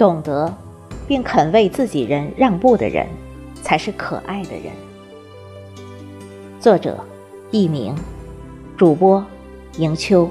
[0.00, 0.50] 懂得
[1.06, 3.06] 并肯为自己人让步的人，
[3.62, 4.72] 才是可爱的人。
[6.58, 6.98] 作者：
[7.50, 7.94] 佚名，
[8.78, 9.22] 主播：
[9.76, 10.30] 迎秋。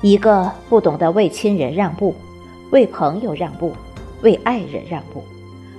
[0.00, 2.16] 一个不懂得为亲人让步、
[2.72, 3.72] 为朋友让步、
[4.22, 5.22] 为爱人让步、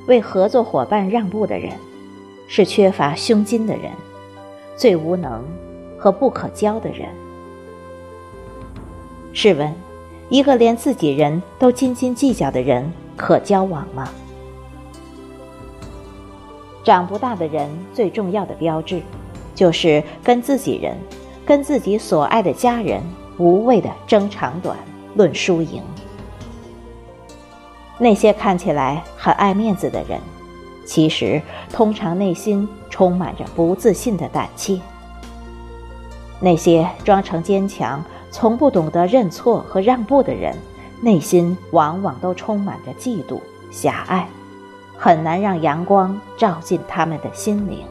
[0.08, 1.72] 为合作伙伴让步的人，
[2.48, 3.92] 是缺乏胸襟的人，
[4.76, 5.44] 最无能
[5.98, 7.08] 和不可交的人。
[9.34, 9.74] 试问，
[10.30, 14.10] 一个连自己人都斤斤计较的人，可交往吗？
[16.84, 19.02] 长不大的人最重要的标志，
[19.56, 20.98] 就是跟自己人、
[21.46, 23.02] 跟自己所爱的家人。
[23.40, 24.78] 无谓的争长短、
[25.16, 25.82] 论输赢。
[27.98, 30.20] 那些看起来很爱面子的人，
[30.86, 31.42] 其实
[31.72, 34.80] 通常内心充满着不自信的胆怯。
[36.40, 40.58] 那些装成坚强、从不懂得认错和让步的人，
[41.02, 43.40] 内心往往都充满着嫉妒、
[43.72, 44.28] 狭隘，
[44.98, 47.86] 很难让阳光照进他们的心灵。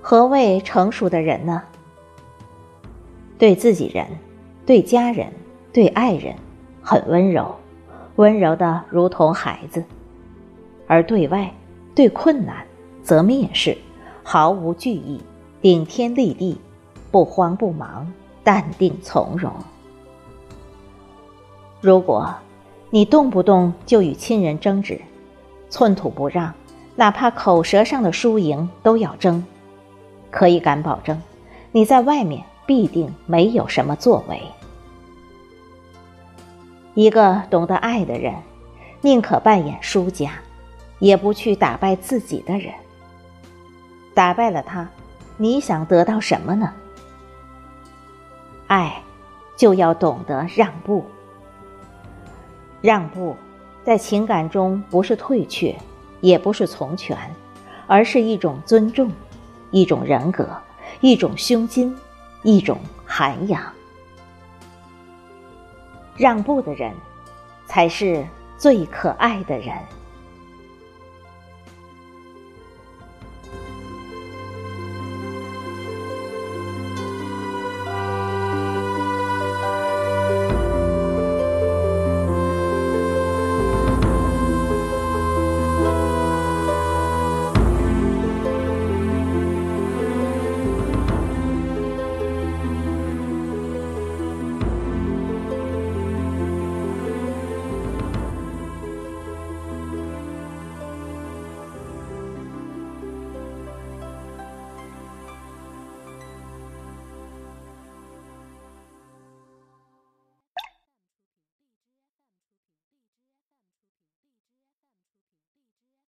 [0.00, 1.62] 何谓成熟的人呢？
[3.36, 4.06] 对自己人、
[4.64, 5.30] 对家人、
[5.74, 6.36] 对爱人，
[6.80, 7.52] 很温柔，
[8.14, 9.82] 温柔的如同孩子；
[10.86, 11.52] 而对外、
[11.96, 12.64] 对困难，
[13.02, 13.76] 则蔑视，
[14.22, 15.20] 毫无惧意，
[15.60, 16.56] 顶天立地，
[17.10, 18.06] 不慌不忙，
[18.44, 19.52] 淡定从容。
[21.80, 22.32] 如果
[22.90, 25.00] 你动不动就与亲人争执，
[25.70, 26.54] 寸土不让，
[26.94, 29.44] 哪怕口舌上的输赢都要争。
[30.30, 31.20] 可以敢保证，
[31.72, 34.40] 你在外面必定没有什么作为。
[36.94, 38.32] 一个懂得爱的人，
[39.00, 40.32] 宁可扮演输家，
[41.00, 42.72] 也不去打败自己的人。
[44.14, 44.88] 打败了他，
[45.36, 46.72] 你想得到什么呢？
[48.68, 49.02] 爱，
[49.56, 51.04] 就要懂得让步。
[52.80, 53.36] 让步，
[53.82, 55.74] 在情感中不是退却，
[56.20, 57.18] 也不是从权，
[57.88, 59.10] 而是一种尊重。
[59.72, 60.48] 一种人格，
[61.00, 61.96] 一种胸襟，
[62.44, 63.60] 一种涵养。
[66.16, 66.92] 让步的人，
[67.66, 68.24] 才是
[68.56, 69.74] 最可爱的人。